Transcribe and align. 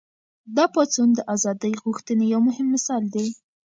دا 0.55 0.65
پاڅون 0.73 1.09
د 1.15 1.19
ازادۍ 1.35 1.73
غوښتنې 1.83 2.25
یو 2.33 2.41
مهم 2.47 2.67
مثال 2.75 3.03
دی. 3.15 3.27